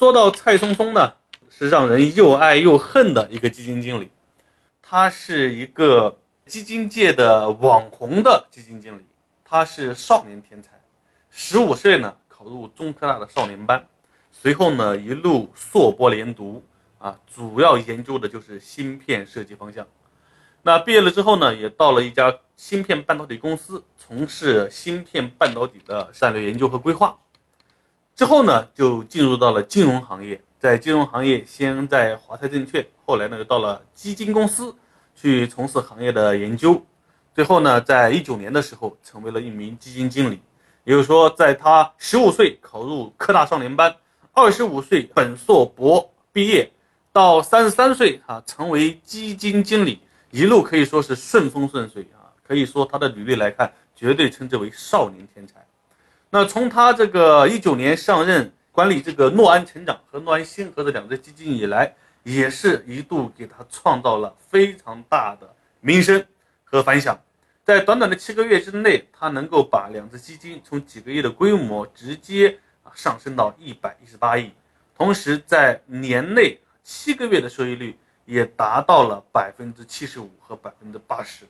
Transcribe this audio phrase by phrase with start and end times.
[0.00, 1.12] 说到蔡松松呢，
[1.50, 4.10] 是让人又爱又恨的一个基金经理。
[4.80, 9.04] 他是一个基金界的网红的基金经理，
[9.44, 10.70] 他是少年天才，
[11.28, 13.86] 十五岁呢考入中科大的少年班，
[14.32, 16.64] 随后呢一路硕博连读
[16.96, 19.86] 啊，主要研究的就是芯片设计方向。
[20.62, 27.18] 那毕业了之后呢，也到了一家芯片半导体公司，从事芯片半导体的战略研究和规划。
[28.20, 34.76] 之后呢，就进入到了金融行业，在金融行业先在华泰证券，后来呢又到了基金公司
[35.16, 36.84] 去从事行业的研究。
[37.34, 40.38] 最后呢，在一九年的时候，成为了一名基金经理。
[40.84, 43.96] 也就是说，在他十五岁考入科大少年班，
[44.34, 46.70] 二十五岁本硕博毕业，
[47.14, 49.98] 到三十三岁啊成为基金经理。
[50.30, 55.59] 一路可以说是顺风顺水啊，可以说他的履历来看，绝对称之为少年天才。
[56.30, 66.24] 那从他这个一九年上任管理这个诺安成长和诺安星河的两只基金以来，也是一度给他创造了非常大的名声
[66.64, 67.20] 和反响。
[67.64, 72.58] 在短短的七个月之内，他能够把两只基金从几个亿的规模直接
[72.94, 74.52] 上升到一百一十八亿，
[74.96, 77.98] 同时在年内七个月的收益率。
[78.26, 81.44] 也达到了百分之七十五和百分之八十。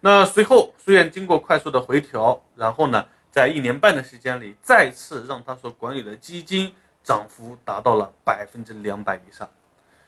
[0.00, 9.48] 那随后虽然经过快速的回调，然后呢，在一年半的时间里，再次让他所管理的基金涨幅达到了百分之两百以上。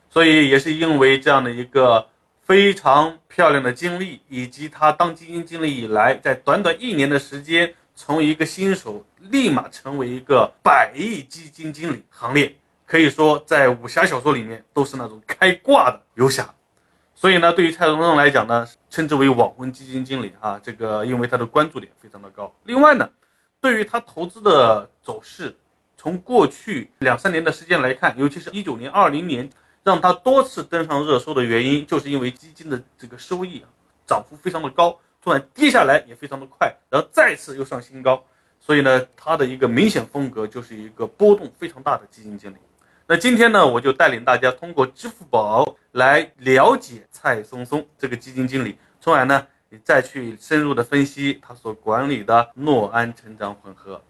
[0.09, 2.07] 所以也是因为这样的一个
[2.43, 12.53] 非常漂亮的经历，以及他当基金经理以来，在短短一年的时间，从一个新手立马成为一个百亿基金经理行列。
[12.85, 16.53] 可以说，在武侠小说里面都是那种开挂的游侠，
[17.15, 22.53] 所以呢，对于蔡松松来讲呢，称之为网红基金经理啊，这个因为他的关注点非常的高。
[22.63, 23.09] 另外呢，
[23.61, 25.55] 对于他投资的走势，
[25.95, 29.49] 从过去两三年的时间来看，尤其是一九年、二零年，
[29.83, 33.69] 让他多次登上热搜的原因，就是因为基金的这个收益啊，
[34.05, 38.21] 涨幅非常的高，突然跌下来也非常的快，然后再次又上新高，
[38.59, 42.57] 所以呢，他的一个明显风格就是一个波动非常大的基金经理。
[43.13, 54.03] 那今天呢，我就带领大家通过支付宝来了解蔡松松这个基金经理，从而呢，你再去深入的分析他所管理的诺安成长混合。